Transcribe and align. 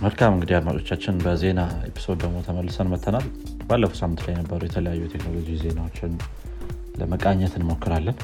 መልካም 0.00 0.32
እንግዲህ 0.34 0.54
አድማጮቻችን 0.58 1.16
በዜና 1.24 1.60
episode 1.88 2.18
ደግሞ 2.22 2.36
ተመልሰን 2.46 2.88
መተናል 2.92 3.24
ባለፉ 3.68 3.92
ሳምንት 4.00 4.20
ላይ 4.24 4.32
የነበሩ 4.34 4.60
የተለያዩ 4.66 5.02
ቴክኖሎጂ 5.14 5.48
ዜናዎችን 5.62 6.12
ለመቃኘት 7.00 7.54
እንሞክራለን። 7.58 8.16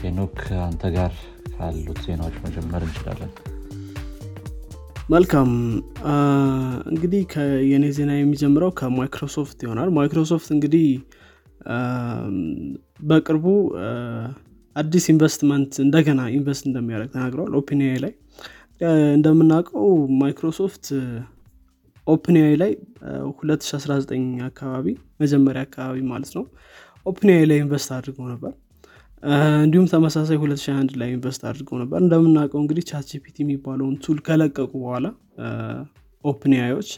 ሄኖክ 0.00 0.36
አንተ 0.66 0.90
ጋር 0.96 1.12
ካሉት 1.54 2.00
ዜናዎች 2.06 2.36
መጀመር 2.44 2.82
እንችላለን። 2.86 3.30
መልካም። 5.08 5.50
እንግዲህ 6.90 7.22
የኔ 7.70 7.84
ዜና 7.98 8.12
የሚጀምረው 8.16 8.70
ከማይክሮሶፍት 8.80 9.58
ይሆናል። 9.66 9.90
ማይክሮሶፍት 9.98 10.48
እንግዲህ 10.56 10.86
በቅርቡ 13.02 13.46
አዲስ 14.76 15.04
ኢንቨስትመንት 15.12 15.74
እንደገና 15.84 16.22
invest 16.34 16.64
እንደሚያደርግ 16.70 17.10
ተናግረዋል 17.14 17.52
OpenAI 17.60 17.92
ላይ 18.04 18.12
እንደምናውቀው 19.14 19.86
ማይክሮሶፍት 20.20 20.86
OpenAI 22.06 22.54
ላይ 22.62 22.72
2019 23.28 24.12
አካባቢ 24.48 24.86
መጀመሪያ 25.22 25.62
አካባቢ 25.66 26.00
ማለት 26.10 26.30
ነው 26.36 26.44
OpenAI 27.06 27.44
ላይ 27.50 27.58
invest 27.64 27.90
አድርገው 27.96 28.26
ነበር። 28.32 28.52
እንዲሁም 29.62 29.86
ተመሳሳይ 29.92 30.36
2021 30.40 30.94
ላይ 31.00 31.08
invest 31.14 31.42
አድርገው 31.50 31.76
ነበር። 31.82 31.98
እንደምናውቀው 32.04 32.60
እንግዲህ 32.62 32.84
ChatGPT 32.90 33.36
የሚባለውን 33.44 33.94
tool 34.04 34.18
ከለቀቁ 34.26 34.72
በኋላ 34.82 35.06
OpenAI 36.24 36.64
ኦች 36.64 36.90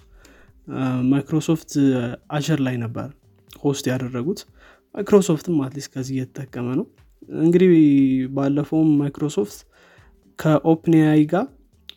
ማይክሮሶፍት 1.12 1.72
Azure 2.36 2.60
ላይ 2.66 2.76
ነበር 2.84 3.08
host 3.60 3.84
ያደረጉት። 3.92 4.40
ማይክሮሶፍትም 4.94 5.56
at 5.64 5.72
least 5.72 5.90
ከዚህ 5.94 6.14
እየተጠቀመ 6.16 6.66
ነው። 6.80 6.86
እንግዲህ 7.38 7.70
ባለፈውም 8.36 8.90
ማይክሮሶፍት 9.00 9.56
ከ 10.38 10.59
OpenAI 10.59 11.22
ጋር 11.32 11.46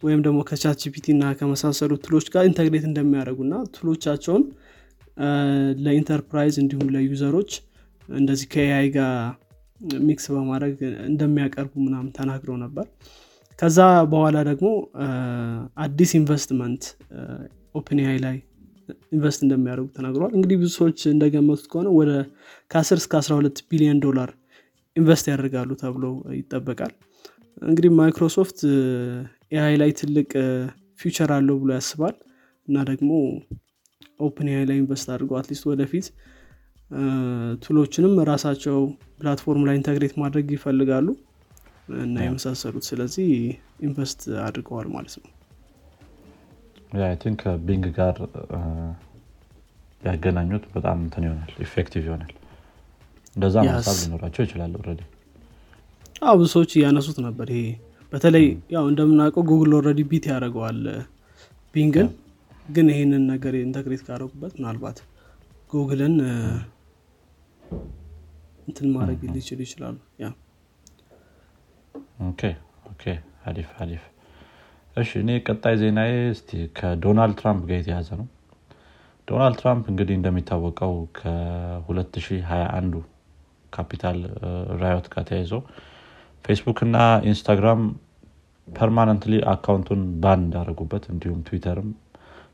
ወይም 0.02 0.20
ደግሞ 0.26 0.40
ከ 0.50 0.78
ChatGPT 0.84 1.08
እና 1.16 1.26
ከመሳሰሉ 1.40 1.92
tool 2.06 2.17
ኦች 2.17 2.28
ጋር 2.34 2.44
integrate 2.50 2.86
እንደሚያደርጉ 2.90 3.40
እና 3.48 3.56
tool 3.76 3.94
ኦቻቸውን 3.94 4.44
ለ 5.86 5.98
enterprise 5.98 6.56
እንዲሁም 6.62 6.88
ለ 6.96 7.07
user 7.07 7.29
ኦች 7.29 7.52
እንደዚህ 8.10 8.48
ከ 8.54 8.71
AI 8.71 8.88
ጋር 8.96 9.12
mix 10.08 10.26
በማድረግ 10.34 10.78
እንደሚያቀርቡ 11.10 11.74
ምናምን 11.86 12.10
ተናግረው 12.18 12.58
ነበር። 12.64 12.86
ከዛ 13.60 13.80
በኋላ 14.12 14.38
ደግሞ 14.50 14.68
አዲስ 15.84 16.12
investment 16.20 16.84
OpenAI 17.76 18.18
ላይ 18.26 18.38
invest 19.16 19.42
እንደሚያደርጉ 19.46 19.88
ተናግረዋል። 19.98 20.32
እንግዲህ 20.38 20.58
ብዙ 20.62 20.70
ሰዎች 20.78 21.00
እንደገመቱት 21.14 21.68
ከሆነ 21.72 21.90
ወደ 22.00 22.12
ከ10 22.72 22.98
እስከ 23.02 23.14
12 23.22 23.62
ቢሊዮን 23.72 24.00
ዶላር 24.06 24.30
invest 24.96 25.26
ያደርጋሉ 25.32 25.72
ተብሎ 25.82 26.06
ይጠበቃል። 26.40 26.94
እንግዲህ 27.62 27.92
ማይክሮሶፍት 28.00 28.60
AI 29.52 29.76
ላይ 29.82 29.92
ትልቅ 30.00 30.30
future 31.00 31.32
አለው 31.36 31.56
ብሎ 31.62 31.72
ያስባል። 31.78 32.16
እና 32.68 32.84
ደግሞ 32.90 33.10
OpenAI 34.26 34.66
ላይ 34.70 34.78
invest 34.82 35.08
አድርገው 35.14 35.38
at 35.40 35.47
least 35.47 35.64
ወደፊት 35.72 36.08
tool 37.64 37.80
ኦችንም 37.80 38.14
ራሳቸው 38.30 38.78
platform 39.18 39.64
ላይ 39.68 39.76
integrate 39.80 40.16
ማድረግ 40.22 40.48
ይፈልጋሉ። 40.56 41.08
እና 42.02 42.16
የመሳሰሉት 42.26 42.86
ስለዚህ 42.90 43.30
invest 43.86 44.20
አድርገዋል 44.46 44.88
ማለት 44.96 45.16
ነው። 45.20 45.30
think 47.22 47.40
ከ 47.44 47.58
Bing 47.58 47.86
ጋር 47.98 48.16
ያገናኙት 50.02 50.64
በጣም 50.76 50.98
እንትን 51.06 51.24
ይሆናል 51.28 51.52
effective 51.66 52.04
ይሆናል። 52.08 52.32
እንደዛ 53.36 53.56
ሀሳብ 53.70 53.98
ሊኖራቸው 54.02 54.42
ይችላል 54.46 54.72
ብዙ 56.36 56.48
ሰዎች 56.54 56.72
እያነሱት 56.78 57.18
ነበር 57.26 57.48
ይሄ 57.54 57.62
በተለይ 58.12 58.46
ያው 58.74 58.86
እንደምናውቀው 58.92 59.44
ጉግል 59.50 59.72
already 59.78 60.02
beat 60.10 60.26
ያደርገዋል 60.32 60.80
ቢንግን 61.76 62.08
ግን 62.68 62.88
ይህንን 62.94 63.24
ነገር 63.32 63.54
integrate 63.62 64.02
ካደረጉበት 64.08 64.54
ምናልባት 64.58 64.98
ጉግልን 65.72 66.16
እንትን 68.68 68.88
ማድረግ 68.96 69.22
ሊችሉ 69.36 69.60
ይችላሉ። 69.66 69.96
አሪፍ 73.50 73.70
አሪፍ። 73.82 74.04
እሺ 74.96 75.12
እኔ 75.22 75.30
ቀጣይ 75.48 75.76
ዜናዬ 75.82 76.12
እስቲ 76.34 76.50
ከዶናልድ 76.78 77.36
ትራምፕ 77.40 77.64
ጋር 77.70 77.78
የተያያዘ 77.80 78.10
ነው። 78.20 78.28
ዶናልድ 79.28 79.58
ትራምፕ 79.62 79.86
እንግዲህ 79.92 80.16
እንደሚታወቀው 80.20 80.94
ከ2021 81.18 82.98
Capitol 83.74 84.18
riot 84.82 85.08
ጋር 85.14 85.24
ተያይዞ 85.30 85.54
ፌስቡክ 86.46 86.80
እና 86.86 86.98
ኢንስታግራም 87.28 87.82
permanently 88.68 89.34
account 89.52 89.84
ኡን 89.84 90.02
ban 90.24 90.40
እንዳደረጉበት 90.44 91.04
እንዲሁም 91.12 91.40
ትዊተርም 91.48 91.90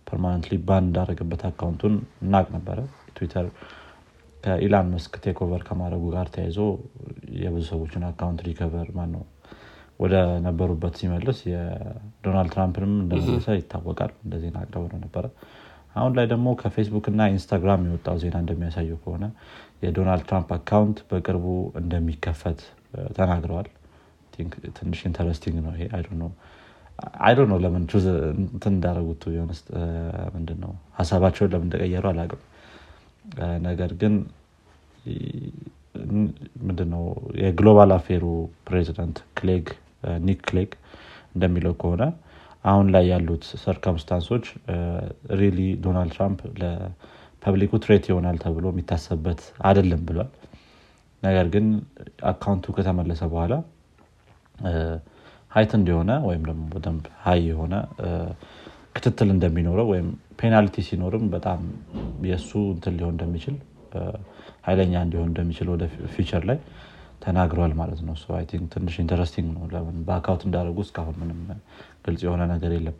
permanently 0.07 0.55
ban 0.67 0.83
እንዳደረገበት 0.87 1.41
account 1.49 1.78
ኡን 1.78 1.95
እናቅ 2.23 2.45
ነበረ። 2.55 2.77
ትዊተር 3.17 3.47
ከኢሎን 4.43 4.91
መስክ 4.93 5.13
takeover 5.23 5.61
ከማድረጉ 5.67 6.03
ጋር 6.15 6.27
ተያይዞ 6.33 6.59
የብዙ 7.39 7.63
ሰዎችን 7.71 8.03
account 8.09 8.41
recover 8.47 8.89
ማን 8.97 9.09
ነው 9.15 9.23
ወደ 9.99 10.15
ነበሩበት 10.45 10.95
ሲመልስ 10.99 11.37
የዶናልድ 11.47 12.51
ትራምፕንም 12.55 12.93
እንደመለሰ 13.03 13.55
ይታወቃል። 13.57 14.11
እንደ 14.23 14.33
ዜና 14.43 14.57
አቅርበው 14.63 14.99
ነበረ። 15.05 15.25
አሁን 15.95 16.13
ላይ 16.17 16.25
ደግሞ 16.33 16.47
ከፌስቡክ 16.59 17.05
እና 17.11 17.21
ኢንስታግራም 17.33 17.85
የወጣው 17.87 18.17
ዜና 18.23 18.35
እንደሚያሳየው 18.43 18.99
ከሆነ 19.03 19.25
የዶናልድ 19.83 20.25
ትራምፕ 20.29 20.49
account 20.57 20.99
በቅርቡ 21.09 21.45
እንደሚከፈት 21.81 22.59
ተናግረዋል 23.17 23.67
ትንሽ 24.77 24.99
interesting 25.09 25.57
ነው 25.65 25.71
ይሄ. 25.75 25.83
I 27.25 27.27
don't 27.27 27.39
know 27.51 27.57
ለምን 27.63 27.83
እንትን 28.47 28.73
እንዳደረጉት 28.75 29.23
ሆነስ 29.35 29.59
ምንድነው? 30.35 30.71
ሀሳባቸውን 30.99 31.51
ለምን 31.53 31.67
እንደቀየሩ 31.67 32.05
አላቅም 32.11 32.41
ነገር 33.67 33.91
ግን 34.01 34.13
ምንድነው? 36.67 37.03
የ 37.41 37.54
global 37.54 37.91
affair 37.97 38.17
ኡ 38.17 38.23
ፕሬዚደንት 38.67 39.17
ክሌግ 39.37 39.65
ኒክ 40.25 40.39
ክሌግ 40.49 40.71
እንደሚለው 41.35 41.73
ከሆነ 41.81 42.03
አሁን 42.65 42.87
ላይ 42.95 43.05
ያሉት 43.11 43.43
circumstance 43.63 44.25
ኦች 44.25 44.45
really 45.41 45.59
ዶናልድ 45.83 46.13
ትራምፕ 46.15 46.41
ለ 46.61 46.89
public 46.89 47.71
ኡ 47.83 47.89
threat 47.89 48.05
ይሆናል 48.11 48.37
ተብሎ 48.43 48.65
የሚታሰብበት 48.73 49.41
አይደለም 49.67 50.01
ብሏል። 50.07 50.29
ነገር 51.23 51.47
ግን 51.53 51.65
account 52.31 52.64
ኡ 52.64 52.73
ከተመለሰ 52.77 53.21
በኋላ 53.31 53.53
heightened 55.51 55.71
የሆነ 55.77 56.11
ወይም 56.27 56.43
ደግሞ 56.49 56.63
በደንብ 56.73 57.05
high 57.23 57.39
የሆነ 57.49 57.75
ክትትል 58.95 59.29
እንደሚኖረው 59.33 59.87
ወይም 59.91 60.07
penalty 60.39 60.75
ሲኖርም 60.87 61.25
በጣም 61.33 61.59
የእሱ 62.27 62.51
እንትን 62.73 62.95
ሊሆን 62.99 63.13
እንደሚችል 63.15 63.55
ኃይለኛ 64.67 64.93
እንዲሆን 65.05 65.29
እንደሚችል 65.31 65.67
ወደ 65.73 65.83
future 66.15 66.43
ላይ 66.49 66.57
ተናግረዋል 67.21 67.73
ማለት 67.79 68.01
ነው። 68.07 68.15
ትንሽ 68.73 68.95
interesting 69.03 69.47
ነው። 69.55 69.63
ለምን 69.73 69.97
በ 70.07 70.15
account 70.15 70.43
እንዳደረጉ 70.47 70.77
እስካሁን 70.85 71.15
ምንም 71.21 71.39
ግልጽ 72.05 72.21
የሆነ 72.27 72.43
ነገር 72.53 72.73
የለም። 72.77 72.97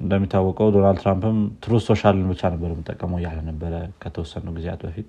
እንደሚታወቀው 0.00 0.68
ዶናልድ 0.74 0.98
ትራምፕም 1.02 1.38
Truth 1.62 1.74
Social 1.86 2.16
ን 2.16 2.26
ብቻ 2.32 2.50
ነበር 2.54 2.70
የምጠቀመው 2.74 3.18
እያለ 3.20 3.38
ነበረ 3.48 3.72
ከተወሰኑ 4.02 4.48
ጊዜያት 4.58 4.82
በፊት። 4.86 5.08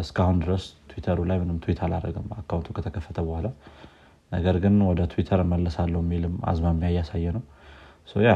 እስካሁን 0.00 0.38
ድረስ 0.42 0.64
ትዊተሩ 0.90 1.18
ላይ 1.30 1.38
ምንም 1.42 1.58
ትዊት 1.64 1.78
አላደረግም 1.86 2.26
account 2.38 2.61
ኡ 2.61 2.68
ከተከፈተ 2.76 3.18
በኋላ 3.28 3.46
ነገር 4.32 4.56
ግን 4.64 4.74
ወደ 4.88 5.00
ትዊተር 5.12 5.40
መለሳለሁ 5.52 6.00
የሚልም 6.02 6.34
አዝማሚያ 6.44 6.88
እያሳየ 6.92 7.26
ነው። 7.36 7.44
ያ 8.22 8.32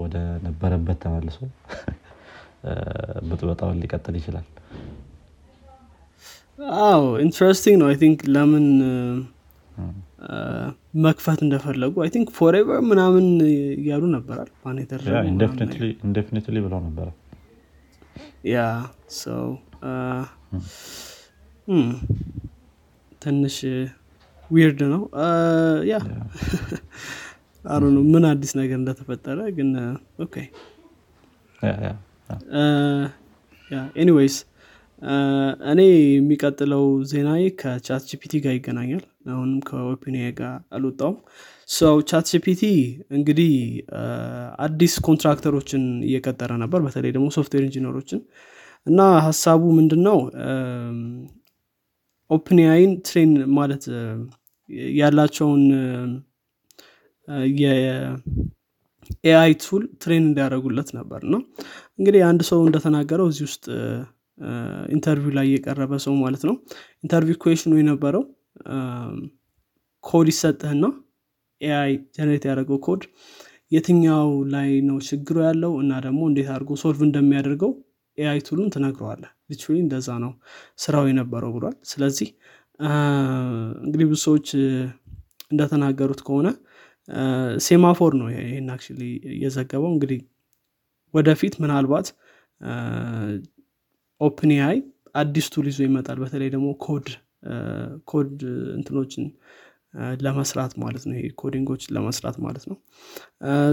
ወደ 0.00 0.16
ነበረበት 0.46 0.98
ተመልሶ 1.04 1.38
ብጥበጣውን 3.28 3.78
ሊቀጥል 3.82 4.14
ይችላል። 4.18 4.46
አዎ 6.84 7.02
interesting 7.24 7.76
ነው። 7.80 7.86
I 7.90 7.96
think 8.02 8.20
ለምን 8.34 8.66
መክፈት 11.04 11.40
እንደፈለጉ 11.44 11.94
I 12.04 12.10
think 12.14 12.28
forever 12.38 12.80
ምናምን 12.90 13.26
እያሉ 13.78 14.02
ነበራል 14.14 14.50
indefinitely 16.04 16.56
ብለው 16.66 16.80
ነበረ 16.86 17.08
ያ 18.48 18.58
ሰው 19.16 19.46
ትንሽ 23.22 23.56
weird 24.50 24.80
ነው. 24.94 25.02
ያ 25.90 25.96
አሩ 27.64 27.82
ነው 27.96 28.04
ምን 28.12 28.24
አዲስ 28.30 28.52
ነገር 28.60 28.76
እንደተፈጠረ 28.80 29.38
ግን 29.58 29.68
okay 30.24 30.34
anyways 33.96 34.36
እኔ 35.70 35.80
የሚቀጥለው 36.16 36.82
ዜና 37.10 37.28
ከ 37.60 38.02
ChatGPT 38.10 38.32
ጋር 38.44 38.52
ይገናኛል። 38.56 39.02
አሁንም 39.32 39.58
ከ 39.68 39.82
OpenAI 39.82 40.26
ጋር 40.40 40.52
አልወጣውም 40.76 41.16
ሰው 41.68 41.96
ChatGPT 42.10 42.62
እንግዲህ 43.10 43.52
አዲስ 44.66 44.94
contractor 45.08 45.56
ኦችን 45.56 45.84
እየቀጠረ 46.08 46.52
ነበር። 46.64 46.80
በተለይ 46.86 47.12
ደግሞ 47.16 47.28
software 47.38 47.64
engineer 47.68 47.98
ኦችን 47.98 48.20
እና 48.86 49.00
ሀሳቡ 49.26 49.62
ምንድን 49.78 50.02
ነው 50.08 50.18
OpenAI 52.32 52.77
ን 52.77 52.92
train 53.06 53.32
ማለት 53.56 53.84
ያላቸውን 54.98 55.62
የ 57.62 59.52
AI 59.64 59.70
tool 59.70 59.82
train 60.02 60.24
እንዲያደረጉለት 60.28 60.88
ነበር። 60.98 61.20
እና 61.26 61.34
እንግዲህ 61.98 62.22
አንድ 62.28 62.42
ሰው 62.50 62.60
እንደተናገረው 62.66 63.26
እዚህ 63.32 63.44
ውስጥ 63.48 63.64
interview 64.94 65.32
ላይ 65.38 65.46
የቀረበ 65.52 65.98
ሰው 66.06 66.14
ማለት 66.22 66.42
ነው። 66.48 66.54
interview 67.04 67.38
question 67.42 67.66
ኡ 67.66 67.72
የነበረው 67.80 68.24
ኮድ 70.04 70.28
ይሰጥህና 70.32 70.84
AI 71.60 71.92
generate 72.16 72.44
ያደረገው 72.48 72.78
ኮድ 72.86 73.02
የትኛው 73.72 74.30
ላይ 74.54 74.70
ነው 74.88 74.96
ችግሩ 75.08 75.36
ያለው 75.46 75.72
እና 75.82 75.92
ደግሞ 76.06 76.20
እንዴት 76.30 76.48
አድርጎ 76.54 76.72
solve 76.82 77.00
እንደሚያደርገው 77.06 77.70
AI 78.18 78.40
tool 78.46 78.57
ኡን 78.57 78.68
ትነግረዋለ 78.74 79.22
literally 79.50 79.78
እንደዛ 79.84 80.08
ነው 80.24 80.32
ስራው 80.78 81.04
የነበረው 81.10 81.52
ብሏል። 81.56 81.76
ስለዚህ 81.92 82.28
እንግዲህ 83.82 84.06
ብዙ 84.10 84.20
ሰዎች 84.26 84.48
እንደተናገሩት 85.52 86.20
ከሆነ 86.26 86.48
Semafor 87.66 88.12
ነው 88.20 88.28
ይህን 88.34 88.68
አክ 88.74 88.82
እየዘገበው 89.32 89.90
እንግዲህ 89.94 90.20
ወደፊት 91.14 91.54
ምናልባት 91.62 92.06
OpenAI 94.20 94.78
አዲስ 95.14 95.46
tool 95.54 95.66
ይዞ 95.70 95.80
ይመጣል። 95.86 96.18
በተለይ 96.22 96.50
ደግሞ 96.54 96.68
code 96.84 97.06
code 98.10 98.34
እንትኖችን 98.76 99.24
ለመስራት 100.24 100.72
ማለት 100.82 101.02
ነው። 101.08 101.14
ይሄ 101.18 101.26
coding 101.40 101.67
ኦችን 101.67 101.94
ለመስራት 101.96 102.36
ማለት 102.44 102.64
ነው። 102.70 102.76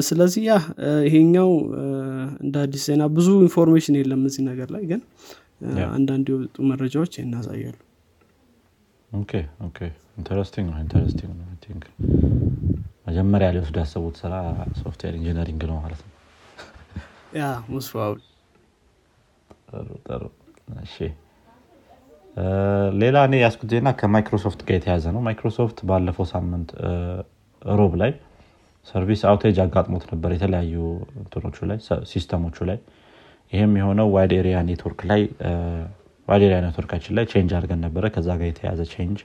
ስለዚህ 0.07 0.41
ያ 0.47 0.55
ይሄኛው 1.07 1.51
እንደ 2.43 2.55
አዲስ 2.63 2.85
ዜና 2.89 3.05
ብዙ 3.17 3.27
information 3.45 3.97
የለም 3.99 4.23
እዚህ 4.29 4.43
ነገር 4.49 4.69
ላይ 4.75 4.83
ግን 4.91 5.01
አንዳንድ 5.93 6.27
የወጡ 6.33 6.57
መረጃዎች 6.71 7.13
እናሳያሉ 7.23 7.77
interesting 10.17 10.67
ነው 10.69 10.79
interesting 10.83 11.31
ነው 11.39 11.45
think 11.63 11.83
መጀመሪያ 13.07 13.47
ሊወስዱ 13.55 13.77
ያሰቡት 13.81 14.15
ስራ 14.21 14.33
software 14.79 15.13
engineering 15.19 15.61
ነው 15.69 15.77
ማለት 15.83 16.01
ነው። 16.03 16.13
ያ 17.37 17.45
ሙስፋውል 17.69 18.19
ጥሩ 20.07 20.21
እሺ 20.83 20.95
ሌላ 23.01 23.17
እኔ 23.27 23.35
ያስኩት 23.43 23.69
ዜና 23.73 23.89
ከማይክሮሶፍት 23.99 24.59
ጋር 24.67 24.75
የተያያዘ 24.77 25.05
ነው። 25.15 25.21
ማይክሮሶፍት 25.27 25.77
ባለፈው 25.89 26.25
ሳምንት 26.31 26.69
ሮብ 27.61 27.93
ላይ 28.01 28.11
service 28.87 29.21
outage 29.31 29.57
አጋጥሞት 29.63 30.05
ነበር 30.11 30.31
የተለያዩ 30.35 30.75
እንትኖቹ 31.21 31.57
ላይ 31.71 31.79
system 32.11 32.39
ኦቹ 32.39 32.57
ላይ። 32.69 32.77
ይህም 33.51 33.73
የሆነው 33.79 34.07
wide 34.15 34.33
area 34.39 34.57
network 34.67 35.01
ላይ 35.11 35.21
wide 36.27 36.43
area 36.47 36.59
network 36.65 36.90
ኣችን 36.90 37.15
ላይ 37.17 37.25
change 37.31 37.51
አድርገን 37.57 37.81
ነበረ። 37.85 38.05
ከዛ 38.15 38.29
ጋር 38.39 38.47
የተያያዘ 38.49 38.81
change 38.93 39.19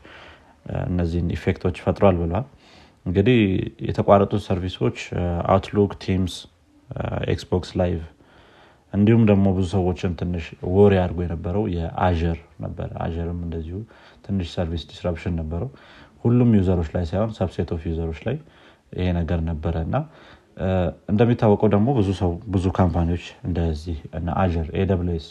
እነዚህን 0.88 1.28
effect 1.36 1.60
ኦች 1.60 1.76
ፈጥሯል 1.84 2.18
ብሏል። 2.20 2.46
እንግዲህ 3.06 3.38
የተቋረጡት 3.88 4.42
service 4.46 4.80
ኦች 4.80 4.98
Outlook 5.54 5.92
Teams 6.04 6.34
Xbox 7.32 7.70
Live 7.81 8.00
እንዲሁም 8.94 9.23
ደግሞ 9.31 9.46
ብዙ 9.56 9.67
ሰዎችን 9.75 10.12
ትንሽ 10.19 10.44
ወሬ 10.75 10.94
አድርጎ 11.02 11.19
የነበረው 11.25 11.64
የአር 11.75 12.20
ነበር። 12.61 12.88
አርም 13.05 13.41
እንደዚሁ 13.46 13.79
ትንሽ 14.26 14.49
service 14.54 14.82
disruption 14.90 15.34
ነበረው። 15.41 15.70
ሁሉም 16.25 16.50
user 16.58 16.73
ኦች 16.73 16.88
ላይ 16.94 17.05
ሳይሆን 17.11 17.32
subset 17.38 17.70
of 17.75 17.82
user 17.88 18.04
ኦች 18.04 18.20
ላይ 18.26 18.37
ይሄ 18.93 19.06
ነገር 19.19 19.41
ነበረ 19.49 19.75
እና 19.87 19.96
እንደሚታወቀው 21.12 21.69
ደግሞ 21.75 21.88
ብዙ 21.96 22.08
ሰው 22.20 22.32
ብዙ 22.55 22.64
company 22.76 23.07
ዎች 23.07 23.25
እንደዚህ 23.49 23.96
AWS 24.36 25.26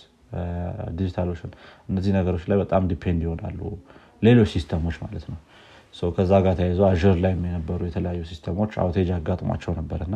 Digital 0.96 1.28
Ocean 1.34 1.52
እነዚህ 1.90 2.12
ነገሮች 2.18 2.44
ላይ 2.50 2.58
በጣም 2.64 2.84
depend 2.92 3.22
ይሆናሉ። 3.26 3.60
ሌሎች 4.22 4.50
system 4.56 4.80
ኦች 4.80 4.96
ማለት 5.04 5.26
ነው። 5.32 5.40
ከዛ 6.16 6.34
ጋር 6.46 6.54
ተያይዞ 6.60 6.82
Azure 6.88 7.18
ላይ 7.24 7.34
የነበሩ 7.46 7.80
የተለያዩ 7.90 8.22
system 8.30 8.55
ኦች 8.55 8.72
outage 8.84 9.10
አጋጥሟቸው 9.18 9.74
ነበር 9.80 10.00
እና 10.08 10.16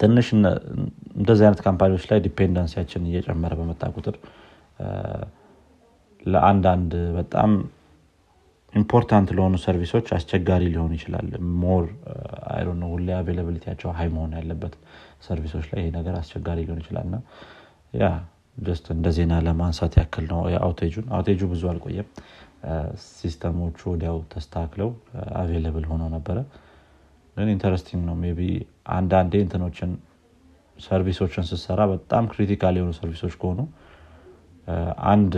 ትንሽ 0.00 0.26
እንደዚህ 0.34 1.44
አይነት 1.46 1.60
company 1.66 1.90
ዎች 1.90 2.04
ላይ 2.10 2.18
dependency 2.26 2.74
ያችን 2.74 3.08
እየጨመረ 3.10 3.52
በመጣ 3.60 3.82
ቁጥር 3.96 4.16
ለአንዳንድ 6.22 6.92
በጣም 7.18 7.50
important 8.72 9.28
ለሆኑ 9.36 9.54
service 9.64 9.91
ኦች 9.91 10.06
አስቸጋሪ 10.16 10.62
ሊሆን 10.72 10.92
ይችላል። 10.96 11.26
more 11.62 11.84
ai 12.54 12.62
ሁሌ 12.88 13.08
availability 13.18 13.63
ያቸው 13.63 13.90
high 13.98 14.08
መሆን 14.14 14.32
ያለበት 14.38 14.74
service 15.26 15.51
ኦች 15.51 15.66
ላይ 15.70 15.80
ይሄ 15.82 15.90
ነገር 15.98 16.14
አስቸጋሪ 16.20 16.58
ሊሆን 16.62 16.80
ይችላል። 16.82 17.06
እና 17.08 17.16
ያ 17.94 18.06
just 18.58 18.86
እንደ 18.94 19.08
ዜና 19.16 19.34
ለማንሳት 19.46 19.94
ያክል 20.00 20.24
ነው 20.32 20.40
የ 20.52 20.61
outage 20.61 20.88
ኡን 20.88 21.06
outage 21.16 21.35
ኡ 21.35 21.42
ብዙ 21.52 21.62
አልቆየም። 21.70 22.08
system 23.10 23.51
ኦቹ 23.51 23.78
ወዲያው 23.92 24.18
ተስተካክለው 24.32 24.90
available 25.40 25.86
ሆነው 25.90 26.08
ነበረ 26.14 26.36
ግን 27.36 27.48
interesting 27.54 28.02
ነው 28.08 28.16
maybe 28.38 28.42
አንዳንዴ 28.96 29.34
እንትኖችን 29.44 29.90
service 30.76 31.13
ኦችን 31.13 31.44
ስሰራ 31.50 31.80
በጣም 31.92 32.24
critical 32.32 32.74
የሆኑ 32.78 32.92
service 32.98 33.21
ኦች 33.21 33.34
ከሆኑ 33.40 33.60
አንድ 35.10 35.32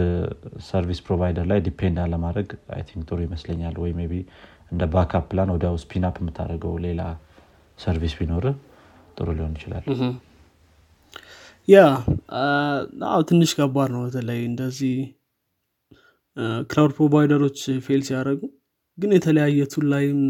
service 0.67 1.01
provider 1.07 1.47
ላይ 1.51 1.59
depend 1.67 1.97
አለማድረግ 2.05 2.49
I 2.75 2.83
think 2.89 3.05
ጥሩ 3.09 3.19
ይመስለኛል። 3.27 3.77
ወይ 3.83 3.93
maybe 4.11 4.17
እንደ 4.73 4.83
backup 4.93 5.25
plan 5.31 5.51
ወዲያው 5.55 5.77
spin 5.83 6.05
up 6.05 6.17
የምታደርገው 6.23 6.75
ሌላ 6.87 7.03
service 7.79 8.15
ቢኖር 8.19 8.45
ጥሩ 9.17 9.29
ሊሆን 9.39 9.53
ይችላል። 9.59 9.85
yeah 11.69 11.79
ትንሽ 13.29 13.53
ከባድ 13.59 13.91
ነው። 13.95 14.03
በተለይ 14.07 14.41
እንደዚህ 14.51 14.97
cloud 16.71 16.93
provider 16.99 17.39
ኦች 17.39 17.59
fail 17.87 18.03
ሲያደረጉ 18.09 18.41
ግን 18.99 19.11
የተለያየ 19.17 19.65
tool 19.73 19.87
ላይም 19.93 20.21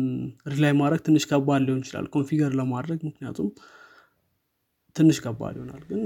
rely 0.52 0.72
ማድረግ 0.78 1.00
ትንሽ 1.06 1.24
ከባድ 1.30 1.62
ሊሆን 1.66 1.80
ይችላል። 1.82 2.06
configure 2.14 2.52
ለማድረግ 2.60 2.98
ምክንያቱም 3.08 3.48
ትንሽ 4.96 5.16
ከባድ 5.24 5.54
ይሆናል። 5.58 5.82
ግን 5.90 6.02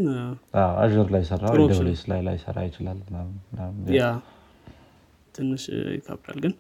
አር 0.83 0.91
ላይ 1.15 1.23
ሰራ 1.31 1.43
ላይ 2.11 2.21
ላይ 2.29 2.37
ሰራ 2.45 2.59
ይችላል 2.69 2.99
ያ 3.97 4.03
ትንሽ 5.35 5.65
ይከብዳል። 5.97 6.39
ግን 6.45 6.55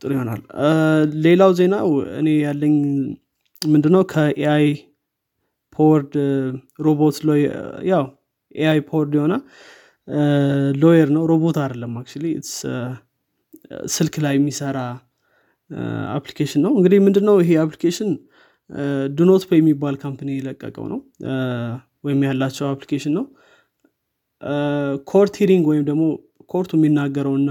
ጥሩ 0.00 0.10
ይሆናል። 0.16 0.40
ሌላው 1.24 1.50
ዜናው 1.58 1.88
እኔ 2.20 2.28
ያለኝ 2.44 2.76
ምንድነው? 3.62 4.02
ከኤአይ 4.12 4.66
ፖወርድ 5.76 6.12
ሮቦት 6.84 7.16
ያው 7.90 8.04
ኤአይ 8.54 8.80
ፖወርድ 8.88 9.12
የሆነ 9.18 9.34
ሎየር 10.82 11.08
ነው። 11.16 11.22
ሮቦት 11.30 11.56
አይደለም 11.62 11.92
አክ 11.98 12.08
ስልክ 13.94 14.14
ላይ 14.24 14.34
የሚሰራ 14.36 14.78
አፕሊኬሽን 16.14 16.60
ነው። 16.66 16.72
እንግዲህ 16.78 16.98
ምንድነው 17.06 17.36
ይሄ 17.42 17.50
አፕሊኬሽን? 17.62 18.10
DoNotPay 19.16 19.58
የሚባል 19.58 19.94
company 20.02 20.30
የለቀቀው 20.36 20.86
ነው። 20.92 21.00
ወይም 22.04 22.20
ያላቸው 22.28 22.66
application 22.70 23.12
ነው። 23.18 23.24
court 25.10 25.34
hearing 25.40 25.64
ወይም 25.70 25.84
ደግሞ 25.88 26.02
court 26.50 26.64
ኡ 26.64 26.70
የሚናገረውና 26.78 27.50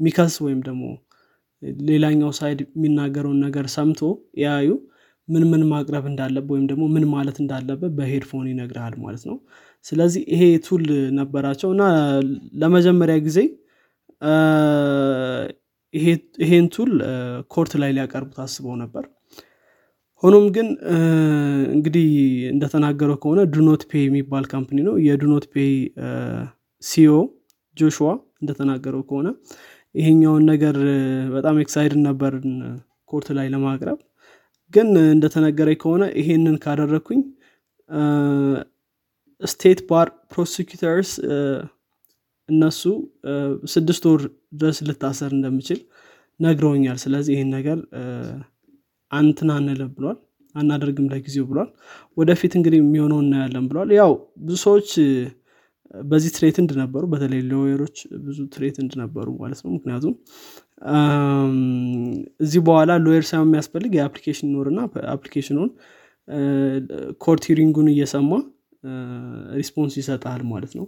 ሚከስ 0.00 0.34
ወይም 0.44 0.60
ደግሞ 0.68 0.84
ሌላኛው 1.88 2.30
side 2.38 2.60
የሚናገረውን 2.66 3.38
ነገር 3.46 3.66
ሰምቶ 3.74 4.00
ያዩ 4.42 4.70
ምን 5.28 5.44
ምን 5.50 5.62
ማቅረብ 5.70 6.04
እንዳለበት 6.10 6.50
ወይም 6.54 6.64
ደግሞ 6.70 6.84
ምን 6.94 7.04
ማለት 7.12 7.36
እንዳለበት 7.42 7.92
በ 7.98 8.07
headphone 8.07 8.46
ይነግርሃል 8.52 8.94
ማለት 9.04 9.22
ነው። 9.30 9.36
ስለዚህ 9.84 10.22
ይሄ 10.34 10.42
tool 10.66 10.84
ነበራቸው። 11.18 11.70
እና 11.74 11.84
ለመጀመሪያ 12.62 13.16
ጊዜ 13.26 13.38
ይሄን 16.40 16.66
tool 16.74 16.92
court 17.50 17.72
ላይ 17.82 17.90
ሊያቀርቡት 17.96 18.38
አስበው 18.44 18.76
ነበር። 18.82 19.04
ሆኖም 20.22 20.44
ግን 20.56 20.68
እንግዲህ 21.76 22.08
እንደተናገረው 22.52 23.16
ከሆነ 23.22 23.40
DoNotPay 23.54 24.02
የሚባል 24.02 24.44
company 24.52 24.78
ነው። 24.88 24.94
የ 25.06 25.46
DoNotPay 25.52 25.64
CEO 26.82 27.14
ጆሹዋ 27.76 28.08
እንደተናገረው 28.42 29.02
ከሆነ 29.08 29.28
ይሄኛውን 29.94 30.44
ነገር 30.52 30.76
በጣም 31.34 31.56
excited 31.62 31.94
ነበርን 32.06 32.52
court 33.08 33.28
ላይ 33.38 33.46
ለማቅረብ። 33.54 33.98
ግን 34.74 34.88
እንደተነገረኝ 35.14 35.78
ከሆነ 35.82 36.02
ይሄንን 36.20 36.56
ካደረግኩኝ 36.64 37.20
state 39.40 39.80
bar 39.88 40.08
prosecutors 40.32 41.10
እነሱ 42.48 42.82
ስድስት 43.72 44.04
ወር 44.08 44.22
ድረስ 44.54 44.78
ልታሰር 44.88 45.32
እንደምችል 45.36 45.80
ነግረውኛል። 46.40 46.98
ስለዚህ 47.04 47.32
ይህን 47.36 47.50
ነገር 47.56 47.78
እንትን 49.10 49.50
አንልም 49.56 49.90
ብሏል 49.96 50.18
አናደርግም 50.54 51.06
ለጊዜው 51.12 51.44
ብሏል። 51.50 51.68
ወደፊት 52.16 52.52
እንግዲህ 52.58 52.78
የሚሆነው 52.82 53.20
እናያለን 53.24 53.66
ብሏል። 53.70 53.90
ያው 54.00 54.12
ብዙ 54.42 54.56
ሰዎች 54.64 54.88
በዚህ 56.04 56.30
threatened 56.36 56.70
ነበሩ 56.80 57.02
በተለይ 57.12 57.40
lawyer 57.50 57.78
ኦች 57.78 57.96
ብዙ 58.24 58.38
threatened 58.54 58.92
ነበሩ 59.02 59.26
ማለት 59.40 59.60
ነው። 59.64 59.70
ምክንያቱም 59.76 60.14
ከዚህ 62.40 62.60
በኋላ 62.68 62.92
lawyer 63.04 63.24
ሳይሆን 63.30 63.48
የሚያስፈልግ 63.48 63.92
የ 63.98 64.06
application 64.06 64.48
ይኖርና 64.50 64.80
application 65.14 65.55
ኡን 65.55 65.70
court 67.20 67.44
እየሰማ 67.92 68.32
response 69.58 69.94
ይሰጣል 70.00 70.40
ማለት 70.52 70.72
ነው 70.78 70.86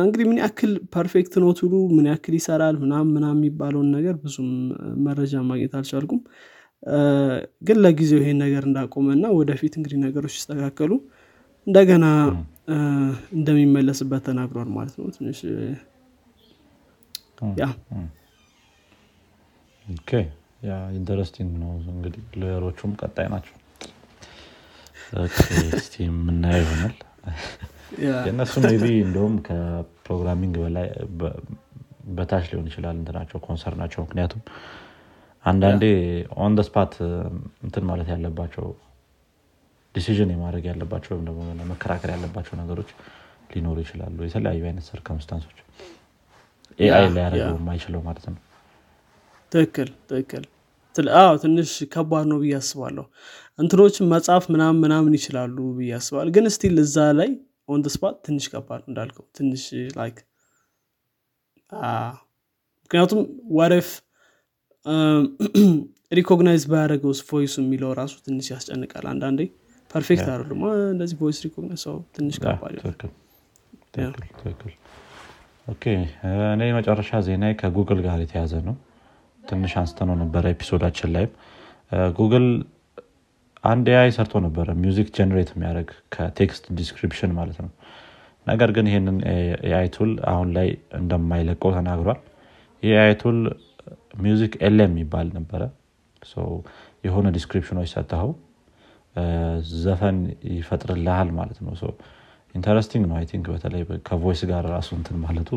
እንግዲህ 0.00 0.26
ምን 0.28 0.38
ያክል 0.42 0.72
perfect 0.94 1.34
ነው 1.42 1.50
tool 1.58 1.67
ኡ 1.67 1.72
ምን 1.94 2.06
ያክል 2.10 2.34
ይሰራል 2.38 2.76
ምናም 2.82 3.06
ምናም 3.14 3.36
የሚባለውን 3.38 3.88
ነገር 3.96 4.14
ብዙም 4.22 4.50
መረጃ 5.06 5.42
ማግኘት 5.48 5.72
አልቻልኩም። 5.78 6.20
ግን 7.62 7.78
ለጊዜው 7.84 8.20
ይሄን 8.22 8.38
ነገር 8.44 8.64
እንዳቆመ 8.68 9.06
እና 9.16 9.26
ወደፊት 9.38 9.74
እንግዲህ 9.78 9.98
ነገሮች 10.04 10.34
ሲስተካከሉ 10.38 10.92
እንደገና 11.66 12.04
እንደሚመለስበት 13.36 14.22
ተናግሯል 14.28 14.68
ማለት 14.76 14.94
ነው። 14.98 15.08
ትንሽ 15.16 15.40
yeah። 17.60 17.66
interesting 20.96 21.50
ነው 21.62 21.72
እንግዲህ 21.92 22.22
lawyer 22.40 22.66
ኦቹም 22.66 22.92
ቀጣይ 23.00 23.26
ናቸው። 23.34 23.54
እስቲ 25.76 25.94
የምናየው 26.04 26.62
ይሆናል 26.64 26.94
የእነሱ 28.04 28.52
maybe 28.82 28.88
እንደውም 29.04 29.34
ከ 29.46 29.63
programming 29.63 30.54
በላይ 30.64 30.86
በታች 32.10 32.44
ሊሆን 32.50 32.66
ይችላል 32.70 32.96
እንትናቸው 32.98 33.38
concern 33.46 33.78
ናቸው። 33.82 34.00
ምክንያቱም 34.04 34.42
አንዳንዴ 35.44 35.84
on 36.38 36.52
the 36.56 36.62
spot 36.68 36.94
እንትን 37.64 37.84
ማለት 37.90 38.08
ያለባቸው 38.14 38.66
decision 39.94 40.30
የማድረግ 40.34 40.64
ያለባቸው 40.70 41.12
ወይም 41.14 41.24
ደግሞ 41.28 41.40
መከራከር 41.70 42.10
ያለባቸው 42.14 42.54
ነገሮች 42.62 42.90
ሊኖሩ 43.52 43.76
ይችላሉ። 43.84 44.18
የተለያዩ 44.26 44.62
አይነት 44.68 44.84
circumstance 44.88 45.40
ኦች 45.40 45.58
AI 46.78 47.06
ሊያደረገው 47.14 47.56
የማይችለው 47.60 48.00
ማለት 48.06 48.24
ነው። 48.28 48.38
ትክክል 49.52 49.90
ትክክል። 50.10 50.44
አዎ 51.20 51.32
ትንሽ 51.42 51.70
ከባድ 51.92 52.26
ነው 52.30 52.38
ብዬ 52.42 52.52
አስባለሁ። 52.58 53.04
እንትኖችን 53.58 54.08
መጽሐፍ 54.12 54.44
ምናምን 54.54 54.78
ምናምን 54.84 55.12
ይችላሉ 55.18 55.56
ብዬ 55.76 55.90
አስባል 55.98 56.28
ግን 56.36 56.46
still 56.54 56.76
እዛ 56.84 56.96
ላይ 57.18 57.30
on 57.68 57.80
spot 57.94 58.16
ትንሽ 58.26 58.44
ከባድ 58.52 58.82
እንዳልከው 58.88 59.24
ትንሽ 59.38 59.62
like 59.98 60.18
ምክንያቱም 62.82 63.20
what 63.58 63.78
if 63.78 63.88
recognize 66.12 66.64
ባያደረገው 66.72 67.12
voice 67.30 67.47
ኡ 67.47 67.54
የሚለው 67.62 67.90
ራሱ 68.00 68.14
ትንሽ 68.26 68.48
ያስጨንቃል 68.52 69.06
አንዳንዴ 69.12 69.40
perfect 69.90 70.26
አይደሉም። 70.32 70.60
እንደዚህ 70.92 71.16
voice 71.20 71.38
recognize 71.46 71.80
ሰው 71.86 71.96
ትንሽ 72.16 72.36
ከባድ 72.44 72.74
እኔ 76.54 76.62
መጨረሻ 76.76 77.10
ዜና 77.26 77.44
ከጉግል 77.60 78.00
ጋር 78.06 78.18
የተያዘ 78.24 78.54
ነው። 78.68 78.76
ትንሽ 79.42 79.72
አንስተነው 79.80 80.16
ነበረ 80.22 80.44
episode 80.54 80.82
ኣችን 80.82 81.10
ላይም። 81.14 81.32
ጉግል 82.18 82.46
አንድ 83.66 83.86
AI 83.92 84.10
ሰርቶ 84.16 84.34
ነበረ 84.44 84.68
music 84.80 85.08
generate 85.16 85.50
የሚያደርግ 85.54 85.90
ከ 86.14 86.31
text 86.31 86.64
description 86.78 87.30
ማለት 87.38 87.58
ነው። 87.64 87.70
ነገር 88.46 88.70
ግን 88.76 88.86
ይህንን 88.90 89.16
AI 89.68 89.88
tool 89.96 90.10
አሁን 90.32 90.48
ላይ 90.56 90.68
እንደማይለቀው 90.98 91.70
ተናግሯል። 91.76 92.18
ይህ 92.82 92.92
AI 92.96 93.14
tool 93.22 93.38
MusicLM 94.18 94.78
የሚባል 94.84 95.28
ነበረ። 95.38 95.62
የሆነ 97.04 97.26
description 97.36 97.74
ኦች 97.74 97.88
ሰጥተው 97.92 98.28
ዘፈን 99.78 100.16
ይፈጥርልሃል 100.54 101.28
ማለት 101.36 101.58
ነው። 101.62 101.74
interesting 102.54 103.04
ነው። 103.10 103.16
I 103.18 103.24
think 103.30 103.46
በተለይ 103.54 103.82
ከ 104.06 104.16
voice 104.16 104.40
ጋር 104.50 104.64
ራሱ 104.74 104.88
እንትን 104.98 105.16
ማለቱ 105.24 105.50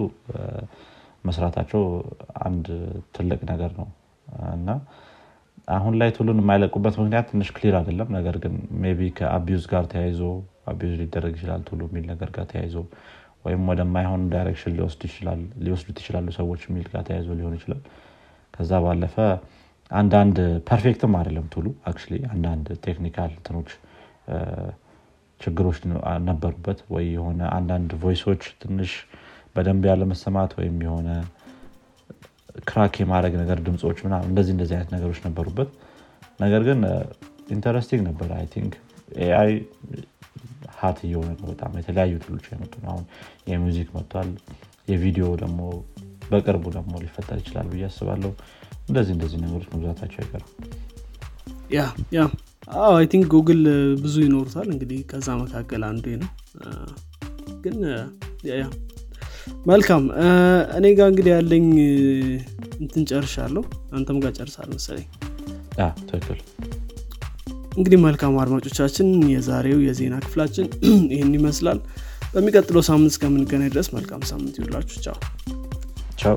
መስራታቸው 1.25 1.81
አንድ 2.45 2.65
ትልቅ 3.15 3.39
ነገር 3.51 3.71
ነው። 3.79 3.87
እና 4.55 4.69
አሁን 5.69 5.93
ላይ 5.99 6.09
tool 6.15 6.27
ኡን 6.27 6.39
የማይለቁበት 6.41 6.95
ምክንያት 6.99 7.25
ትንሽ 7.31 7.49
clear 7.55 7.75
አይደለም። 7.79 8.09
ነገር 8.17 8.35
ግን 8.43 8.53
maybe 8.97 9.09
ከ 9.17 9.30
abuse 9.30 9.63
ጋር 9.71 9.83
ተያይዞ 9.91 10.21
abuse 10.71 10.93
ሊደረግ 11.01 11.33
ይችላል 11.37 11.61
tool 11.69 11.77
ኡ 11.77 11.81
የሚል 11.89 12.05
ነገር 12.11 12.29
ጋር 12.35 12.45
ተያይዞ 12.51 12.75
ወይም 13.45 13.61
ወደማይሆን 13.71 14.21
direction 14.33 14.73
ሊወስዱት 15.63 15.97
ይችላሉ 15.99 16.27
ሰዎች 16.39 16.61
የሚል 16.67 16.87
ጋር 16.93 17.03
ተያይዞ 17.09 17.29
ሊሆን 17.39 17.55
ይችላል። 17.59 17.81
ከዛ 18.53 18.71
ባለፈ 18.85 19.15
አንዳንድ 19.91 20.37
perfect 20.69 21.03
ም 21.03 21.13
አይደለም 21.19 21.45
tool 21.53 21.67
ኡ 21.89 21.91
actually 21.91 21.99
አንዳንድ 22.31 22.67
technical 22.85 23.31
እንትኖች 23.45 23.69
ችግሮች 25.41 25.77
ነበሩበት። 26.27 26.79
ወይ 26.93 27.05
የሆነ 27.15 27.41
አንዳንድ 27.57 27.91
voice 28.01 28.25
ኦች 28.25 28.43
ትንሽ 28.63 28.91
በደንብ 29.55 29.83
ያለመሰማት 29.89 30.51
ወይም 30.59 30.75
የሆነ 30.85 31.07
crack 32.67 32.95
የማድረግ 33.01 33.33
ነገር 33.41 33.57
ድምፆች 33.65 33.99
ምና 34.05 34.15
እንደዚህ 34.27 34.53
እንደዚህ 34.55 34.75
አይነት 34.77 34.91
ነገሮች 34.95 35.19
ነበሩበት። 35.25 35.69
ነገር 36.39 36.61
ግን 36.67 36.79
interesting 37.49 38.01
ነበር 38.07 38.29
I 38.35 38.45
think 38.53 38.73
AI 39.23 39.51
hot 40.79 40.99
እየሆነ 41.05 41.29
ነው 41.37 41.47
በጣም 41.51 41.71
የተለያዩ 41.79 42.13
tool 42.23 42.34
ኦች 42.34 42.45
የመጡ 42.51 42.73
አሁን 42.87 43.05
የ 43.49 43.61
music 43.61 43.89
መጥቷል። 43.95 44.29
የቪዲዮ 44.87 45.25
ደግሞ 45.41 45.59
በቅርቡ 46.29 46.65
ደግሞ 46.75 46.93
ሊፈጠር 47.03 47.37
ይችላል 47.41 47.67
ብዬ 47.71 47.83
አስባለሁ። 47.87 48.31
እንደዚህ 48.89 49.13
እንደዚህ 49.15 49.39
ነገሮች 49.43 49.67
መብዛታቸው 49.73 50.19
አይቀርም። 50.23 50.51
Yeah 51.69 51.81
yeah። 52.15 52.21
I 52.89 53.05
think 53.11 53.25
Google 53.33 53.61
ብዙ 54.01 54.15
ይኖሩታል። 54.25 54.67
እንግዲህ 54.73 54.99
ከዛ 55.11 55.27
መካከል 55.41 55.83
አንዱ 55.89 56.05
ነው። 56.21 56.29
ግን 57.63 57.77
yeah 58.51 58.65
መልካም። 59.69 60.03
እኔ 60.77 60.85
ጋር 60.97 61.07
እንግዲህ 61.11 61.31
ያለኝ 61.35 61.65
እንትን 62.79 63.03
ጨርሻለሁ። 63.11 63.63
አንተም 63.93 64.19
ጋር 64.23 64.31
ጨርሰሃል 64.37 64.69
መሰለኝ። 64.75 65.07
ትክክል። 66.03 66.39
እንግዲህ 67.77 67.99
መልካም 68.05 68.33
አድማጮቻችን 68.41 69.09
የዛሬው 69.33 69.79
የዜና 69.85 70.15
ክፍላችን 70.23 70.65
ይህን 71.13 71.33
ይመስላል። 71.37 71.79
በሚቀጥለው 72.33 72.83
ሳምንት 72.87 73.11
እስከምንገናኝ 73.13 73.69
ድረስ 73.75 73.89
መልካም 73.95 74.23
ሳምንት 74.31 74.55
ይውላችሁ 74.59 74.97
ቻው። 75.05 75.17
ቻው 76.17 76.35